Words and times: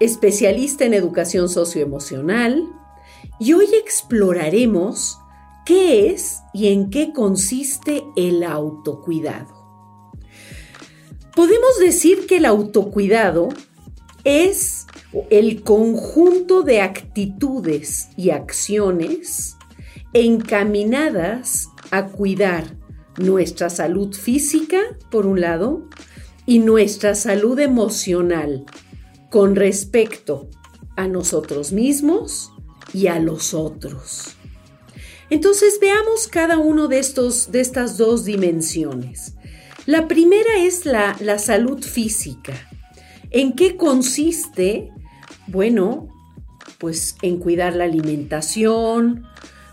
especialista 0.00 0.84
en 0.84 0.94
educación 0.94 1.48
socioemocional, 1.48 2.68
y 3.38 3.52
hoy 3.52 3.66
exploraremos 3.74 5.18
qué 5.64 6.10
es 6.10 6.40
y 6.54 6.68
en 6.68 6.90
qué 6.90 7.12
consiste 7.12 8.04
el 8.16 8.42
autocuidado. 8.44 9.54
Podemos 11.34 11.78
decir 11.78 12.26
que 12.26 12.38
el 12.38 12.46
autocuidado 12.46 13.48
es 14.24 14.86
el 15.30 15.62
conjunto 15.62 16.62
de 16.62 16.80
actitudes 16.80 18.08
y 18.16 18.30
acciones 18.30 19.56
encaminadas 20.12 21.68
a 21.90 22.06
cuidar 22.06 22.76
nuestra 23.18 23.70
salud 23.70 24.14
física, 24.14 24.80
por 25.10 25.26
un 25.26 25.40
lado, 25.40 25.88
y 26.46 26.60
nuestra 26.60 27.14
salud 27.14 27.58
emocional 27.58 28.64
con 29.36 29.54
respecto 29.54 30.48
a 30.96 31.08
nosotros 31.08 31.70
mismos 31.70 32.52
y 32.94 33.08
a 33.08 33.18
los 33.18 33.52
otros. 33.52 34.34
Entonces 35.28 35.78
veamos 35.78 36.26
cada 36.26 36.56
uno 36.56 36.88
de, 36.88 37.00
estos, 37.00 37.52
de 37.52 37.60
estas 37.60 37.98
dos 37.98 38.24
dimensiones. 38.24 39.34
La 39.84 40.08
primera 40.08 40.60
es 40.60 40.86
la, 40.86 41.14
la 41.20 41.38
salud 41.38 41.84
física. 41.84 42.54
¿En 43.30 43.52
qué 43.52 43.76
consiste? 43.76 44.90
Bueno, 45.48 46.08
pues 46.78 47.16
en 47.20 47.36
cuidar 47.36 47.76
la 47.76 47.84
alimentación, 47.84 49.26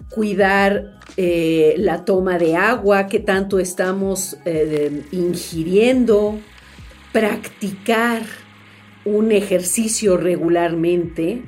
cuidar 0.09 0.99
eh, 1.15 1.75
la 1.77 2.03
toma 2.03 2.37
de 2.37 2.57
agua 2.57 3.07
que 3.07 3.21
tanto 3.21 3.59
estamos 3.59 4.35
eh, 4.43 5.05
ingiriendo, 5.13 6.37
practicar 7.13 8.42
un 9.05 9.31
ejercicio 9.31 10.17
regularmente, 10.17 11.43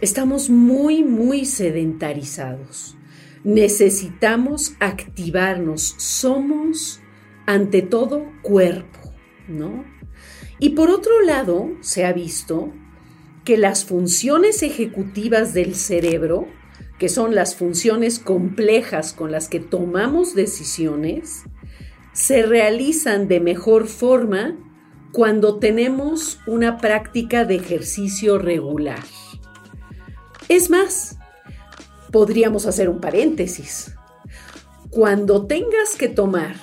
estamos 0.00 0.50
muy, 0.50 1.04
muy 1.04 1.44
sedentarizados. 1.44 2.96
Necesitamos 3.44 4.74
activarnos. 4.80 5.94
Somos, 5.98 7.00
ante 7.46 7.82
todo, 7.82 8.26
cuerpo, 8.42 9.14
¿no? 9.46 9.84
Y 10.58 10.70
por 10.70 10.90
otro 10.90 11.22
lado, 11.22 11.70
se 11.80 12.04
ha 12.04 12.12
visto 12.12 12.72
que 13.44 13.56
las 13.56 13.84
funciones 13.84 14.62
ejecutivas 14.62 15.54
del 15.54 15.74
cerebro, 15.74 16.48
que 16.98 17.08
son 17.08 17.34
las 17.34 17.54
funciones 17.54 18.18
complejas 18.18 19.12
con 19.12 19.30
las 19.30 19.48
que 19.48 19.60
tomamos 19.60 20.34
decisiones, 20.34 21.44
se 22.12 22.42
realizan 22.42 23.28
de 23.28 23.38
mejor 23.38 23.86
forma 23.86 24.56
cuando 25.12 25.58
tenemos 25.58 26.38
una 26.46 26.78
práctica 26.78 27.44
de 27.44 27.56
ejercicio 27.56 28.38
regular. 28.38 29.02
Es 30.48 30.70
más, 30.70 31.18
podríamos 32.10 32.66
hacer 32.66 32.88
un 32.88 33.00
paréntesis. 33.00 33.94
Cuando 34.90 35.46
tengas 35.46 35.96
que 35.98 36.08
tomar 36.08 36.56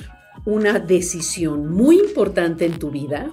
una 0.45 0.79
decisión 0.79 1.71
muy 1.71 1.99
importante 1.99 2.65
en 2.65 2.79
tu 2.79 2.91
vida, 2.91 3.29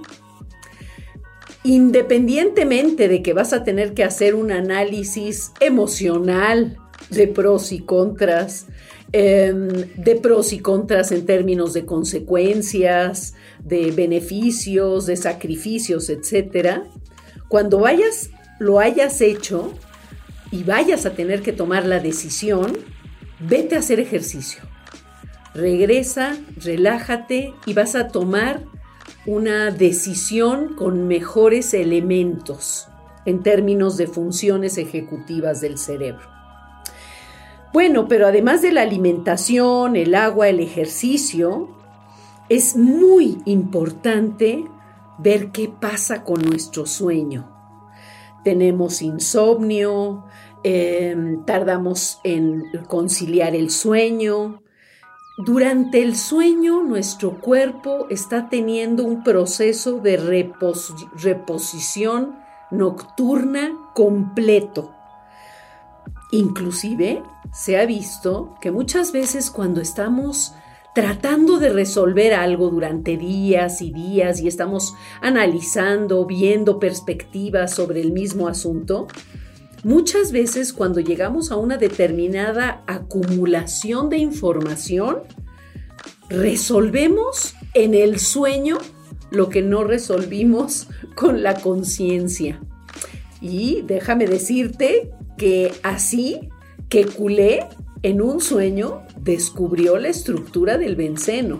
independientemente 1.64 3.08
de 3.08 3.22
que 3.22 3.32
vas 3.32 3.52
a 3.52 3.64
tener 3.64 3.94
que 3.94 4.04
hacer 4.04 4.34
un 4.34 4.50
análisis 4.50 5.52
emocional 5.60 6.78
de 7.10 7.28
pros 7.28 7.72
y 7.72 7.80
contras, 7.80 8.66
em, 9.12 9.68
de 9.96 10.14
pros 10.16 10.52
y 10.52 10.58
contras 10.58 11.12
en 11.12 11.26
términos 11.26 11.72
de 11.72 11.84
consecuencias, 11.84 13.34
de 13.62 13.90
beneficios, 13.90 15.06
de 15.06 15.16
sacrificios, 15.16 16.08
etc. 16.08 16.82
Cuando 17.48 17.80
vayas, 17.80 18.30
lo 18.58 18.78
hayas 18.78 19.20
hecho 19.20 19.72
y 20.50 20.64
vayas 20.64 21.06
a 21.06 21.14
tener 21.14 21.42
que 21.42 21.52
tomar 21.52 21.86
la 21.86 21.98
decisión, 21.98 22.76
vete 23.40 23.76
a 23.76 23.80
hacer 23.80 24.00
ejercicio. 24.00 24.62
Regresa, 25.54 26.36
relájate 26.56 27.52
y 27.66 27.74
vas 27.74 27.94
a 27.94 28.08
tomar 28.08 28.62
una 29.26 29.70
decisión 29.70 30.74
con 30.74 31.06
mejores 31.06 31.74
elementos 31.74 32.88
en 33.24 33.42
términos 33.42 33.96
de 33.96 34.06
funciones 34.06 34.78
ejecutivas 34.78 35.60
del 35.60 35.78
cerebro. 35.78 36.28
Bueno, 37.72 38.06
pero 38.06 38.26
además 38.26 38.60
de 38.60 38.70
la 38.70 38.82
alimentación, 38.82 39.96
el 39.96 40.14
agua, 40.14 40.48
el 40.48 40.60
ejercicio, 40.60 41.70
es 42.50 42.76
muy 42.76 43.38
importante 43.46 44.66
ver 45.16 45.52
qué 45.52 45.68
pasa 45.68 46.22
con 46.22 46.42
nuestro 46.42 46.84
sueño. 46.84 47.48
Tenemos 48.44 49.00
insomnio, 49.00 50.24
em, 50.64 51.46
tardamos 51.46 52.20
en 52.24 52.64
conciliar 52.88 53.54
el 53.54 53.70
sueño. 53.70 54.62
Durante 55.38 56.02
el 56.02 56.16
sueño 56.16 56.82
nuestro 56.82 57.40
cuerpo 57.40 58.06
está 58.10 58.50
teniendo 58.50 59.04
un 59.04 59.22
proceso 59.22 59.98
de 59.98 60.18
reposición 60.18 62.36
nocturna 62.70 63.72
completo. 63.94 64.92
Inclusive 66.32 67.22
se 67.52 67.78
ha 67.78 67.84
visto 67.84 68.54
que 68.62 68.70
muchas 68.70 69.12
veces 69.12 69.50
cuando 69.50 69.82
estamos 69.82 70.54
tratando 70.94 71.58
de 71.58 71.68
resolver 71.68 72.32
algo 72.32 72.70
durante 72.70 73.18
días 73.18 73.82
y 73.82 73.92
días 73.92 74.40
y 74.40 74.48
estamos 74.48 74.94
analizando, 75.20 76.24
viendo 76.24 76.78
perspectivas 76.78 77.74
sobre 77.74 78.00
el 78.00 78.12
mismo 78.12 78.48
asunto, 78.48 79.08
muchas 79.84 80.32
veces 80.32 80.72
cuando 80.72 81.00
llegamos 81.00 81.52
a 81.52 81.56
una 81.56 81.76
determinada 81.76 82.82
acumulación 82.86 84.08
de 84.08 84.16
información, 84.16 85.18
resolvemos 86.30 87.54
en 87.74 87.92
el 87.92 88.18
sueño 88.18 88.78
lo 89.30 89.50
que 89.50 89.60
no 89.60 89.84
resolvimos 89.84 90.88
con 91.14 91.42
la 91.42 91.60
conciencia. 91.60 92.58
Y 93.42 93.82
déjame 93.82 94.26
decirte 94.26 95.10
que 95.42 95.72
así 95.82 96.38
que 96.88 97.04
culé 97.04 97.66
en 98.04 98.22
un 98.22 98.40
sueño 98.40 99.02
descubrió 99.18 99.98
la 99.98 100.06
estructura 100.06 100.78
del 100.78 100.94
benceno. 100.94 101.58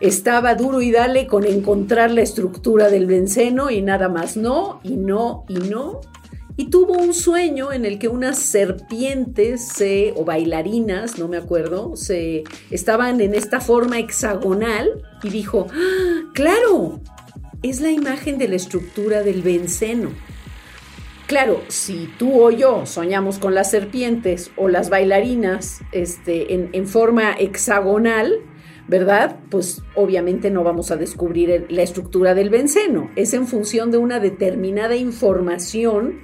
Estaba 0.00 0.54
duro 0.56 0.82
y 0.82 0.90
dale 0.90 1.26
con 1.26 1.46
encontrar 1.46 2.10
la 2.10 2.20
estructura 2.20 2.90
del 2.90 3.06
benceno 3.06 3.70
y 3.70 3.80
nada 3.80 4.10
más 4.10 4.36
no, 4.36 4.80
y 4.82 4.98
no, 4.98 5.46
y 5.48 5.54
no. 5.54 6.02
Y 6.58 6.66
tuvo 6.68 6.98
un 6.98 7.14
sueño 7.14 7.72
en 7.72 7.86
el 7.86 7.98
que 7.98 8.08
unas 8.08 8.38
serpientes 8.38 9.68
se, 9.68 10.12
o 10.14 10.26
bailarinas, 10.26 11.18
no 11.18 11.28
me 11.28 11.38
acuerdo, 11.38 11.96
se 11.96 12.44
estaban 12.70 13.22
en 13.22 13.34
esta 13.34 13.62
forma 13.62 14.00
hexagonal 14.00 15.02
y 15.22 15.30
dijo, 15.30 15.66
¡Ah, 15.72 16.30
claro, 16.34 17.00
es 17.62 17.80
la 17.80 17.90
imagen 17.90 18.36
de 18.36 18.48
la 18.48 18.56
estructura 18.56 19.22
del 19.22 19.40
benceno. 19.40 20.10
Claro, 21.26 21.62
si 21.68 22.08
tú 22.18 22.42
o 22.42 22.50
yo 22.50 22.84
soñamos 22.84 23.38
con 23.38 23.54
las 23.54 23.70
serpientes 23.70 24.50
o 24.56 24.68
las 24.68 24.90
bailarinas 24.90 25.80
este, 25.92 26.54
en, 26.54 26.86
forma 26.86 27.32
hexagonal, 27.38 28.40
¿verdad? 28.88 29.36
Pues 29.48 29.82
obviamente 29.94 30.50
no 30.50 30.64
vamos 30.64 30.90
a 30.90 30.96
descubrir 30.96 31.66
la 31.70 31.82
estructura 31.82 32.34
del 32.34 32.50
benceno. 32.50 33.10
Es 33.16 33.32
en 33.34 33.46
función 33.46 33.90
de 33.90 33.98
una 33.98 34.20
determinada 34.20 34.96
información 34.96 36.20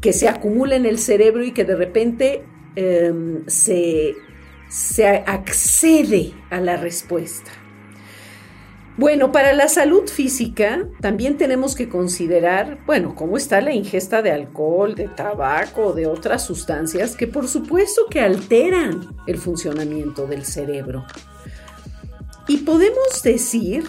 que 0.00 0.12
se 0.12 0.28
acumula 0.28 0.76
en 0.76 0.84
el 0.84 0.98
cerebro 0.98 1.44
y 1.44 1.52
que 1.52 1.64
de 1.64 1.76
repente 1.76 2.42
em, 2.76 3.44
se 3.46 4.16
accede 5.26 6.32
a 6.50 6.60
la 6.60 6.76
respuesta. 6.76 7.63
Bueno, 8.96 9.32
para 9.32 9.52
la 9.52 9.68
salud 9.68 10.08
física 10.08 10.88
también 11.00 11.36
tenemos 11.36 11.74
que 11.74 11.88
considerar, 11.88 12.78
bueno, 12.86 13.16
cómo 13.16 13.36
está 13.36 13.60
la 13.60 13.74
ingesta 13.74 14.22
de 14.22 14.30
alcohol, 14.30 14.94
de 14.94 15.08
tabaco, 15.08 15.92
de 15.92 16.06
otras 16.06 16.46
sustancias 16.46 17.16
que 17.16 17.26
por 17.26 17.48
supuesto 17.48 18.02
que 18.08 18.20
alteran 18.20 19.16
el 19.26 19.38
funcionamiento 19.38 20.28
del 20.28 20.44
cerebro. 20.44 21.04
Y 22.46 22.58
podemos 22.58 23.20
decir 23.24 23.84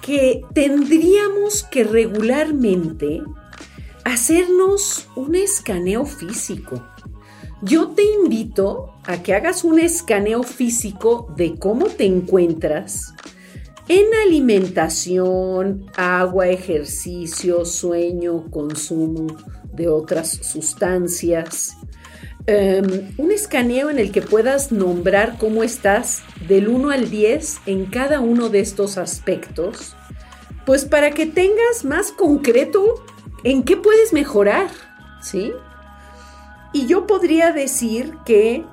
que 0.00 0.40
tendríamos 0.54 1.64
que 1.64 1.84
regularmente 1.84 3.20
hacernos 4.04 5.08
un 5.14 5.34
escaneo 5.34 6.06
físico. 6.06 6.82
yo 7.60 7.88
te 7.88 8.04
invito 8.04 8.94
a 9.04 9.22
que 9.22 9.34
hagas 9.34 9.64
un 9.64 9.80
escaneo 9.80 10.42
físico 10.42 11.26
de 11.36 11.58
cómo 11.58 11.86
te 11.86 12.06
encuentras 12.06 13.12
en 13.88 14.06
alimentación, 14.26 15.86
agua, 15.96 16.48
ejercicio, 16.48 17.64
sueño, 17.64 18.50
consumo 18.50 19.26
de 19.72 19.88
otras 19.88 20.30
sustancias. 20.42 21.76
Em, 22.46 23.12
un 23.18 23.30
escaneo 23.32 23.90
en 23.90 23.98
el 23.98 24.12
que 24.12 24.22
puedas 24.22 24.72
nombrar 24.72 25.36
cómo 25.38 25.62
estás 25.62 26.22
del 26.48 26.68
1 26.68 26.90
al 26.90 27.10
10 27.10 27.60
en 27.66 27.86
cada 27.86 28.20
uno 28.20 28.48
de 28.48 28.60
estos 28.60 28.98
aspectos, 28.98 29.94
pues 30.66 30.84
para 30.84 31.10
que 31.10 31.26
tengas 31.26 31.84
más 31.84 32.12
concreto 32.12 33.02
en 33.44 33.62
qué 33.62 33.76
puedes 33.76 34.12
mejorar, 34.12 34.68
¿sí? 35.22 35.52
Y 36.72 36.86
yo 36.86 37.06
podría 37.06 37.52
decir 37.52 38.14
que 38.26 38.64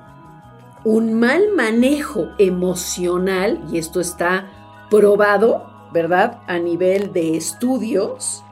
un 0.84 1.14
mal 1.14 1.52
manejo 1.54 2.28
emocional, 2.38 3.60
y 3.72 3.78
esto 3.78 4.00
está 4.00 4.46
probado, 4.90 5.88
¿verdad? 5.92 6.40
A 6.46 6.58
nivel 6.58 7.12
de 7.12 7.36
estudios, 7.36 8.44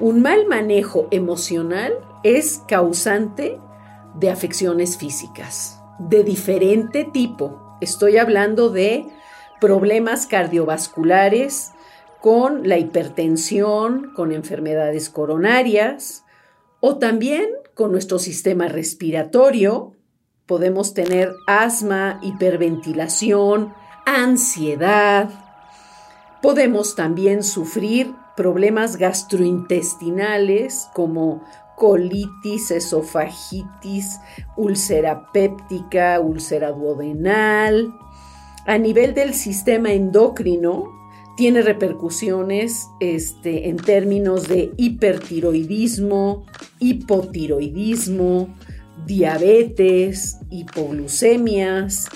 un 0.00 0.22
mal 0.22 0.46
manejo 0.46 1.08
emocional 1.10 1.94
es 2.22 2.62
causante 2.66 3.58
de 4.14 4.30
afecciones 4.30 4.96
físicas 4.96 5.80
de 5.98 6.24
diferente 6.24 7.04
tipo. 7.04 7.76
Estoy 7.80 8.16
hablando 8.16 8.70
de 8.70 9.06
problemas 9.60 10.26
cardiovasculares 10.26 11.72
con 12.20 12.68
la 12.68 12.78
hipertensión, 12.78 14.12
con 14.14 14.32
enfermedades 14.32 15.10
coronarias 15.10 16.24
o 16.80 16.96
también 16.98 17.48
con 17.74 17.92
nuestro 17.92 18.18
sistema 18.18 18.68
respiratorio. 18.68 19.92
Podemos 20.46 20.94
tener 20.94 21.32
asma, 21.46 22.18
hiperventilación, 22.22 23.74
ansiedad. 24.06 25.30
Podemos 26.44 26.94
también 26.94 27.42
sufrir 27.42 28.12
problemas 28.36 28.98
gastrointestinales 28.98 30.90
como 30.92 31.42
colitis, 31.74 32.70
esofagitis, 32.70 34.20
úlcera 34.54 35.32
péptica, 35.32 36.20
úlcera 36.20 36.70
duodenal. 36.72 37.94
A 38.66 38.76
nivel 38.76 39.14
del 39.14 39.32
sistema 39.32 39.94
endocrino, 39.94 40.92
tiene 41.38 41.62
repercusiones 41.62 42.88
este, 43.00 43.70
en 43.70 43.78
términos 43.78 44.46
de 44.46 44.70
hipertiroidismo, 44.76 46.44
hipotiroidismo, 46.78 48.54
diabetes, 49.06 50.36
hipoglucemias, 50.50 52.06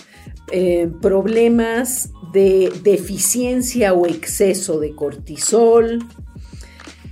eh, 0.50 0.91
problemas 1.00 2.11
de 2.33 2.73
deficiencia 2.83 3.93
o 3.95 4.06
exceso 4.06 4.79
de 4.81 4.95
cortisol, 4.95 6.00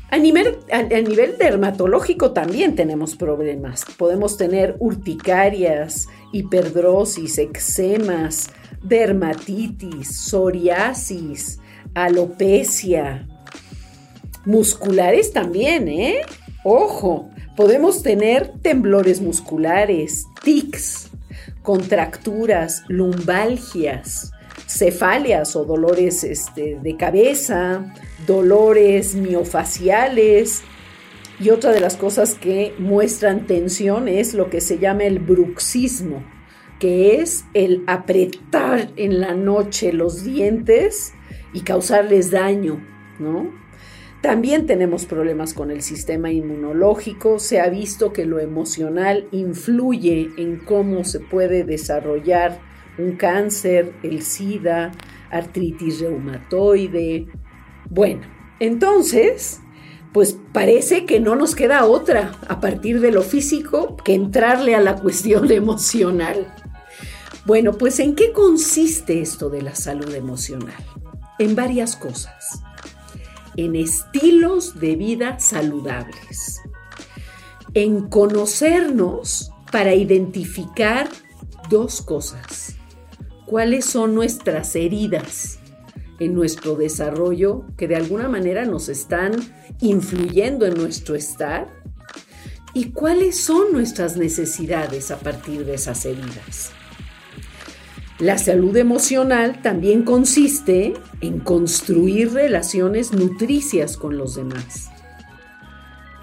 a 0.09 0.19
nivel, 0.19 0.59
a, 0.71 0.83
nivel, 0.83 1.37
dermatológico 1.37 2.31
también 2.31 2.77
tenemos 2.77 3.17
problemas. 3.17 3.85
Podemos 3.99 4.37
tener 4.37 4.77
urticarias, 4.79 6.09
hiperdrosis, 6.33 7.38
eczemas, 7.38 8.50
dermatitis, 8.83 10.09
psoriasis, 10.09 11.59
alopecia. 11.94 13.27
Musculares 14.44 15.33
también, 15.33 15.88
¿eh? 15.88 16.21
Ojo, 16.62 17.29
podemos 17.56 18.03
tener 18.03 18.53
temblores 18.62 19.21
musculares, 19.21 20.25
tics, 20.44 21.11
contracturas, 21.67 22.85
lumbalgias, 22.87 24.31
cefalias 24.69 25.57
o 25.57 25.65
dolores 25.65 26.23
este, 26.23 26.79
de 26.81 26.97
cabeza, 26.97 27.93
dolores 28.25 29.17
miofaciales. 29.17 30.63
Y 31.41 31.51
otra 31.51 31.73
de 31.73 31.81
las 31.81 31.97
cosas 31.97 32.37
que 32.37 32.73
muestran 32.79 33.49
tensión 33.49 34.07
es 34.07 34.33
lo 34.33 34.49
que 34.49 34.61
se 34.61 34.79
llama 34.79 35.03
el 35.07 35.19
bruxismo, 35.19 36.25
que 36.79 37.21
es 37.21 37.45
el 37.53 37.83
apretar 37.89 38.93
en 38.95 39.21
la 39.21 39.35
noche 39.35 39.93
los 39.93 40.23
dientes 40.23 41.15
y 41.53 41.62
causarles 41.62 42.31
daño, 42.31 42.81
¿no? 43.19 43.51
También 44.23 44.67
tenemos 44.67 45.07
problemas 45.07 45.55
con 45.55 45.71
el 45.71 45.83
sistema 45.83 46.31
inmunológico. 46.31 47.39
Se 47.39 47.61
ha 47.61 47.69
visto 47.69 48.13
que 48.13 48.27
lo 48.27 48.41
emocional 48.41 49.29
influye 49.31 50.31
en 50.37 50.57
cómo 50.57 51.05
se 51.05 51.21
puede 51.21 51.65
desarrollar 51.65 52.59
un 52.99 53.13
cáncer, 53.17 53.93
el 54.03 54.23
SIDA, 54.23 54.93
artritis 55.31 56.01
reumatoide. 56.01 57.27
Bueno, 57.91 58.23
entonces, 58.59 59.61
pues 60.13 60.39
parece 60.53 61.05
que 61.05 61.21
no 61.21 61.37
nos 61.37 61.55
queda 61.55 61.85
otra 61.85 62.33
a 62.49 62.61
partir 62.61 63.01
de 63.01 63.12
lo 63.12 63.23
físico 63.23 63.97
que 63.99 64.15
entrarle 64.15 64.75
a 64.75 64.81
la 64.81 64.97
cuestión 64.97 65.51
emocional. 65.53 66.55
Bueno, 67.45 67.73
pues 67.75 68.01
¿en 68.01 68.17
qué 68.17 68.33
consiste 68.33 69.21
esto 69.21 69.51
de 69.51 69.62
la 69.62 69.75
salud 69.75 70.12
emocional? 70.15 70.75
En 71.39 71.55
varias 71.55 71.97
cosas. 71.97 72.62
En 73.56 73.75
estilos 73.75 74.79
de 74.79 74.97
vida 74.97 75.38
saludables. 75.38 76.61
En 77.75 78.08
conocernos 78.08 79.50
para 79.73 79.94
identificar 79.94 81.08
dos 81.69 82.03
cosas 82.03 82.76
cuáles 83.47 83.85
son 83.85 84.14
nuestras 84.14 84.75
heridas 84.76 85.58
en 86.19 86.35
nuestro 86.35 86.75
desarrollo 86.75 87.64
que 87.76 87.88
de 87.88 87.97
alguna 87.97 88.29
manera 88.29 88.64
nos 88.64 88.88
están 88.88 89.32
influyendo 89.81 90.67
en 90.67 90.75
nuestro 90.75 91.14
estar 91.14 91.69
y 92.75 92.91
cuáles 92.91 93.43
son 93.43 93.73
nuestras 93.73 94.17
necesidades 94.17 95.11
a 95.11 95.19
partir 95.19 95.64
de 95.64 95.75
esas 95.75 96.05
heridas. 96.05 96.73
La 98.19 98.39
salud 98.39 98.75
emocional 98.77 99.61
también 99.61 100.03
consiste 100.03 100.95
en 101.21 101.39
construir 101.41 102.33
relaciones 102.33 103.13
nutricias 103.13 103.99
con 103.99 104.17
los 104.17 104.37
demás. 104.37 104.91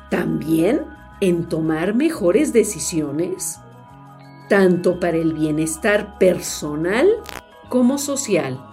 También 0.09 0.81
en 1.21 1.47
tomar 1.47 1.93
mejores 1.93 2.51
decisiones 2.51 3.59
tanto 4.49 4.99
para 4.99 5.17
el 5.17 5.33
bienestar 5.33 6.17
personal 6.17 7.07
como 7.69 7.97
social. 7.97 8.63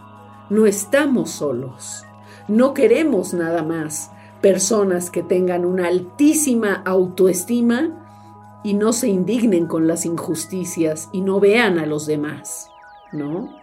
No 0.48 0.66
estamos 0.66 1.30
solos. 1.30 2.04
No 2.48 2.74
queremos 2.74 3.34
nada 3.34 3.62
más 3.62 4.10
personas 4.40 5.10
que 5.10 5.22
tengan 5.22 5.64
una 5.64 5.88
altísima 5.88 6.82
autoestima 6.86 8.60
y 8.64 8.74
no 8.74 8.92
se 8.92 9.08
indignen 9.08 9.66
con 9.66 9.86
las 9.86 10.04
injusticias 10.06 11.08
y 11.12 11.20
no 11.20 11.38
vean 11.40 11.78
a 11.78 11.86
los 11.86 12.06
demás, 12.06 12.70
¿no? 13.12 13.56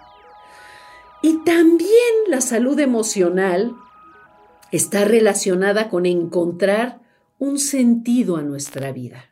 Y 1.21 1.43
también 1.43 1.89
la 2.27 2.41
salud 2.41 2.79
emocional 2.79 3.75
está 4.71 5.05
relacionada 5.05 5.89
con 5.89 6.05
encontrar 6.05 6.99
un 7.39 7.59
sentido 7.59 8.37
a 8.37 8.41
nuestra 8.41 8.91
vida. 8.91 9.31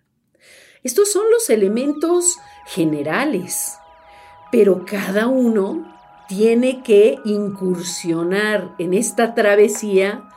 Estos 0.84 1.12
son 1.12 1.30
los 1.32 1.50
elementos 1.50 2.38
generales, 2.68 3.74
pero 4.52 4.86
cada 4.86 5.28
uno 5.28 5.96
tiene 6.28 6.82
que 6.84 7.20
incursionar 7.26 8.76
en 8.80 8.94
esta 8.94 9.36
travesía 9.36 10.28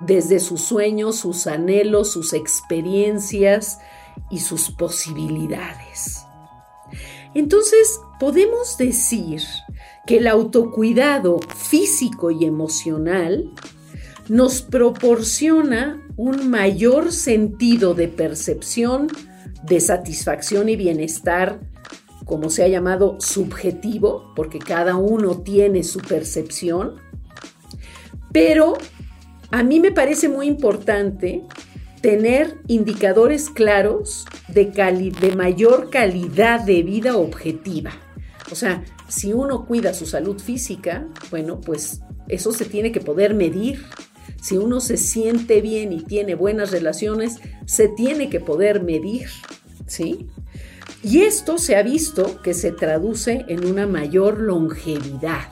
desde 0.00 0.40
sus 0.40 0.60
sueños, 0.62 1.16
sus 1.16 1.46
anhelos, 1.46 2.12
sus 2.12 2.32
experiencias 2.32 3.80
y 4.30 4.40
sus 4.40 4.70
posibilidades. 4.70 6.24
Entonces, 7.34 8.00
podemos 8.18 8.76
decir 8.78 9.42
que 10.06 10.18
el 10.18 10.26
autocuidado 10.26 11.40
físico 11.56 12.30
y 12.30 12.44
emocional 12.44 13.50
nos 14.28 14.62
proporciona 14.62 16.02
un 16.16 16.50
mayor 16.50 17.12
sentido 17.12 17.94
de 17.94 18.08
percepción, 18.08 19.08
de 19.62 19.80
satisfacción 19.80 20.68
y 20.68 20.76
bienestar 20.76 21.60
como 22.28 22.50
se 22.50 22.62
ha 22.62 22.68
llamado, 22.68 23.16
subjetivo, 23.20 24.34
porque 24.36 24.58
cada 24.58 24.96
uno 24.96 25.38
tiene 25.38 25.82
su 25.82 25.98
percepción, 25.98 26.96
pero 28.32 28.74
a 29.50 29.62
mí 29.62 29.80
me 29.80 29.92
parece 29.92 30.28
muy 30.28 30.46
importante 30.46 31.42
tener 32.02 32.58
indicadores 32.66 33.48
claros 33.48 34.26
de, 34.48 35.32
mayor 35.34 35.88
calidad 35.88 36.60
de 36.60 36.82
vida 36.82 37.16
objetiva. 37.16 37.92
O 38.50 38.54
sea, 38.54 38.84
si 39.08 39.32
uno 39.32 39.66
cuida 39.66 39.94
su 39.94 40.06
salud 40.06 40.40
física, 40.40 41.06
bueno, 41.30 41.60
pues 41.60 42.00
eso 42.28 42.52
se 42.52 42.64
tiene 42.64 42.92
que 42.92 43.00
poder 43.00 43.34
medir. 43.34 43.84
Si 44.40 44.56
uno 44.56 44.80
se 44.80 44.96
siente 44.96 45.60
bien 45.60 45.92
y 45.92 46.02
tiene 46.02 46.34
buenas 46.34 46.70
relaciones, 46.70 47.36
se 47.66 47.88
tiene 47.88 48.30
que 48.30 48.40
poder 48.40 48.82
medir. 48.82 49.28
¿sí? 49.86 50.28
Y 51.02 51.22
esto 51.22 51.58
se 51.58 51.76
ha 51.76 51.82
visto 51.82 52.40
que 52.42 52.54
se 52.54 52.72
traduce 52.72 53.44
en 53.48 53.66
una 53.66 53.86
mayor 53.86 54.40
longevidad. 54.40 55.48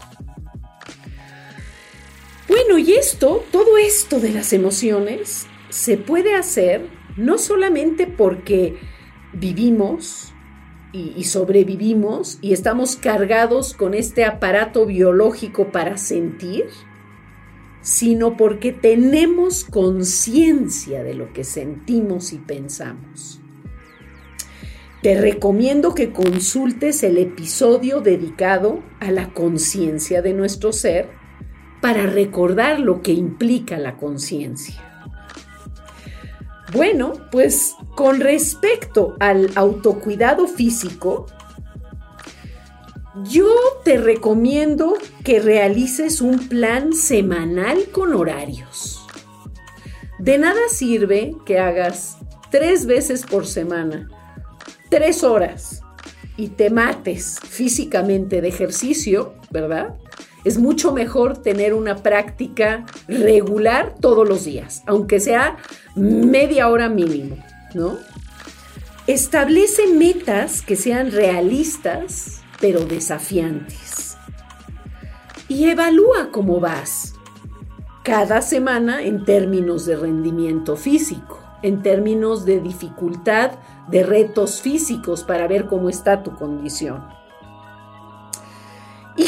Bueno, 2.49 2.79
y 2.79 2.93
esto, 2.93 3.45
todo 3.51 3.77
esto 3.77 4.21
de 4.21 4.33
las 4.33 4.53
emociones, 4.53 5.47
se 5.69 5.97
puede 5.97 6.35
hacer 6.35 6.89
no 7.17 7.39
solamente 7.39 8.07
porque 8.07 8.79
vivimos 9.33 10.33
y, 10.93 11.25
sobrevivimos 11.25 12.39
y 12.41 12.53
estamos 12.53 12.97
cargados 12.97 13.75
con 13.75 13.95
este 13.95 14.25
aparato 14.25 14.87
biológico 14.87 15.71
para 15.71 15.99
sentir, 15.99 16.67
sino 17.83 18.37
porque 18.37 18.73
tenemos 18.73 19.65
conciencia 19.65 21.03
de 21.03 21.15
lo 21.15 21.33
que 21.33 21.45
sentimos 21.45 22.33
y 22.33 22.39
pensamos. 22.39 23.41
Te 25.03 25.21
recomiendo 25.21 25.95
que 25.95 26.13
consultes 26.13 27.03
el 27.03 27.19
episodio 27.19 28.01
dedicado 28.01 28.83
a 28.99 29.11
la 29.11 29.29
conciencia 29.35 30.23
de 30.23 30.33
nuestro 30.33 30.73
ser 30.73 31.11
para 31.81 32.07
recordar 32.07 32.81
lo 32.81 33.03
que 33.03 33.13
implica 33.13 33.79
la 33.79 33.97
conciencia. 33.97 34.86
Bueno, 36.73 37.13
pues 37.31 37.75
con 37.95 38.21
respecto 38.21 39.17
al 39.21 39.51
autocuidado 39.55 40.47
físico, 40.49 41.27
yo 43.25 43.49
te 43.85 43.99
recomiendo 43.99 44.95
que 45.25 45.41
realices 45.41 46.21
un 46.21 46.49
plan 46.49 46.93
semanal 46.93 47.87
con 47.93 48.15
horarios. 48.15 49.07
De 50.19 50.39
nada 50.39 50.61
sirve 50.71 51.35
que 51.47 51.59
hagas 51.59 52.19
tres 52.51 52.87
veces 52.87 53.25
por 53.25 53.47
semana, 53.47 54.09
tres 54.91 55.25
horas, 55.25 55.83
y 56.37 56.49
te 56.49 56.71
mates 56.71 57.39
físicamente 57.43 58.41
de 58.41 58.49
ejercicio, 58.49 59.35
¿verdad? 59.51 59.95
Es 60.47 60.59
mucho 60.59 60.93
mejor 60.93 61.39
tener 61.39 61.75
una 61.75 61.97
práctica 61.97 62.87
regular 63.09 63.97
todos 64.01 64.29
los 64.29 64.45
días, 64.45 64.85
aunque 64.87 65.19
sea 65.19 65.57
media 65.97 66.69
hora 66.69 66.89
mínimo, 66.89 67.37
¿no? 67.75 67.99
Establece 69.09 69.89
metas 69.89 70.63
que 70.63 70.77
sean 70.77 71.11
realistas, 71.11 72.43
pero 72.61 72.85
desafiantes. 72.85 74.17
Y 75.49 75.65
evalúa 75.65 76.31
cómo 76.31 76.61
vas 76.61 77.15
cada 78.05 78.41
semana 78.41 79.03
en 79.03 79.25
términos 79.25 79.85
de 79.85 79.97
rendimiento 79.97 80.77
físico, 80.77 81.41
en 81.63 81.83
términos 81.83 82.45
de 82.45 82.61
dificultad, 82.61 83.51
de 83.89 84.05
retos 84.05 84.63
físicos 84.63 85.25
para 85.25 85.49
ver 85.49 85.67
cómo 85.67 85.89
está 85.89 86.23
tu 86.23 86.37
condición. 86.37 87.26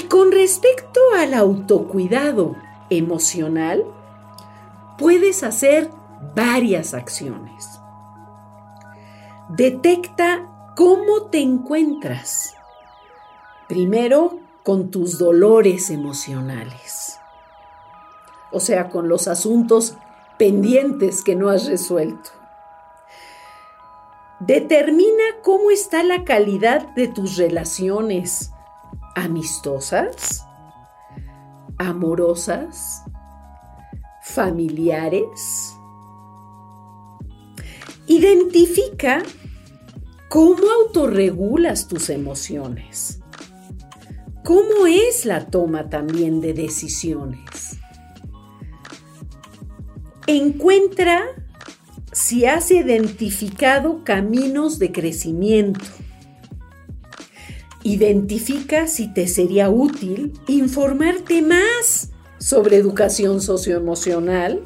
Con 0.08 0.32
respecto 0.32 1.00
al 1.18 1.34
autocuidado 1.34 2.56
emocional, 2.88 3.84
puedes 4.96 5.42
hacer 5.42 5.90
varias 6.34 6.94
acciones. 6.94 7.78
Detecta 9.50 10.46
cómo 10.76 11.26
te 11.30 11.40
encuentras. 11.40 12.54
Primero, 13.68 14.38
con 14.62 14.90
tus 14.90 15.18
dolores 15.18 15.90
emocionales. 15.90 17.18
O 18.50 18.60
sea, 18.60 18.88
con 18.88 19.08
los 19.08 19.28
asuntos 19.28 19.98
pendientes 20.38 21.22
que 21.22 21.34
no 21.34 21.50
has 21.50 21.66
resuelto. 21.66 22.30
Determina 24.40 25.24
cómo 25.42 25.70
está 25.70 26.02
la 26.02 26.24
calidad 26.24 26.88
de 26.94 27.08
tus 27.08 27.36
relaciones 27.36 28.52
amistosas, 29.24 30.44
amorosas, 31.78 33.02
familiares 34.22 35.78
Identifica 38.10 39.22
cómo 40.30 40.62
autorregulas 40.80 41.88
tus 41.88 42.08
emociones. 42.08 43.20
¿Cómo 44.42 44.86
es 44.86 45.26
la 45.26 45.44
toma 45.44 45.90
también 45.90 46.40
de 46.40 46.54
decisiones? 46.54 47.76
Encuentra 50.26 51.22
si 52.12 52.46
has 52.46 52.70
identificado 52.70 54.04
caminos 54.04 54.78
de 54.78 54.90
crecimiento. 54.90 55.84
Identifica 57.88 58.86
si 58.86 59.08
te 59.08 59.26
sería 59.26 59.70
útil 59.70 60.34
informarte 60.46 61.40
más 61.40 62.10
sobre 62.36 62.76
educación 62.76 63.40
socioemocional 63.40 64.60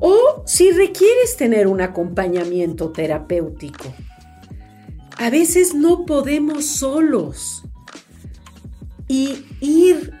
o 0.00 0.42
si 0.46 0.70
requieres 0.70 1.36
tener 1.36 1.66
un 1.66 1.82
acompañamiento 1.82 2.92
terapéutico. 2.92 3.92
A 5.18 5.28
veces 5.28 5.74
no 5.74 6.06
podemos 6.06 6.64
solos 6.64 7.64
y 9.06 9.44
ir 9.60 10.14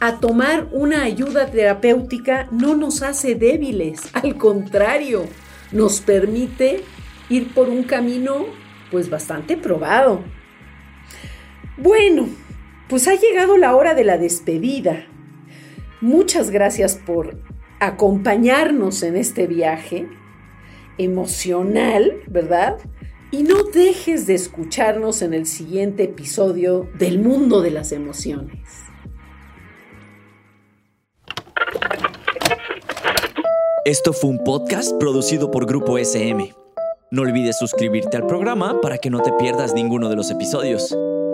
a 0.00 0.20
tomar 0.20 0.70
una 0.72 1.02
ayuda 1.02 1.50
terapéutica 1.50 2.48
no 2.52 2.74
nos 2.74 3.02
hace 3.02 3.34
débiles, 3.34 4.00
al 4.14 4.38
contrario, 4.38 5.26
nos 5.72 6.00
permite 6.00 6.84
ir 7.28 7.52
por 7.52 7.68
un 7.68 7.82
camino 7.82 8.46
pues 8.90 9.10
bastante 9.10 9.58
probado. 9.58 10.37
Bueno, 11.78 12.28
pues 12.88 13.06
ha 13.06 13.14
llegado 13.14 13.56
la 13.56 13.76
hora 13.76 13.94
de 13.94 14.02
la 14.02 14.18
despedida. 14.18 15.06
Muchas 16.00 16.50
gracias 16.50 16.96
por 16.96 17.38
acompañarnos 17.78 19.04
en 19.04 19.16
este 19.16 19.46
viaje 19.46 20.08
emocional, 20.98 22.16
¿verdad? 22.26 22.78
Y 23.30 23.44
no 23.44 23.62
dejes 23.62 24.26
de 24.26 24.34
escucharnos 24.34 25.22
en 25.22 25.34
el 25.34 25.46
siguiente 25.46 26.04
episodio 26.04 26.88
del 26.98 27.20
mundo 27.20 27.62
de 27.62 27.70
las 27.70 27.92
emociones. 27.92 28.58
Esto 33.84 34.12
fue 34.12 34.30
un 34.30 34.42
podcast 34.42 34.98
producido 34.98 35.52
por 35.52 35.64
Grupo 35.64 35.96
SM. 35.96 36.52
No 37.12 37.22
olvides 37.22 37.56
suscribirte 37.56 38.16
al 38.16 38.26
programa 38.26 38.80
para 38.80 38.98
que 38.98 39.10
no 39.10 39.22
te 39.22 39.32
pierdas 39.32 39.74
ninguno 39.74 40.08
de 40.08 40.16
los 40.16 40.30
episodios. 40.30 40.94